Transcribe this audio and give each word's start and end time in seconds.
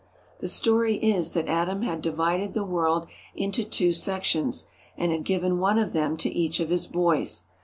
The 0.39 0.47
story 0.47 0.95
is 0.95 1.33
that 1.33 1.47
Adam 1.47 1.83
had 1.83 2.01
divided 2.01 2.53
the 2.55 2.63
world 2.65 3.05
into 3.35 3.63
two 3.63 3.93
sections 3.93 4.65
and 4.97 5.11
had 5.11 5.23
given 5.23 5.59
one 5.59 5.77
of 5.77 5.93
them 5.93 6.17
to 6.17 6.29
each 6.31 6.59
of 6.59 6.69
his 6.71 6.87
boys. 6.87 7.43